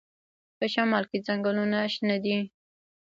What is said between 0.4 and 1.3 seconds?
په شمال کې